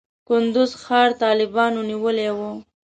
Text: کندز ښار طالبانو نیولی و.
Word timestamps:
کندز 0.27 0.71
ښار 0.83 1.09
طالبانو 1.23 1.79
نیولی 1.89 2.29
و. 2.37 2.39